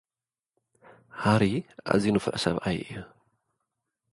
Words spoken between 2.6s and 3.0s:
እዩ።